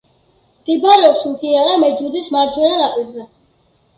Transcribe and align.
მდებარეობს 0.61 1.25
მდინარე 1.33 1.75
მეჯუდის 1.83 2.31
მარჯვენა 2.37 2.79
ნაპირზე. 2.83 3.29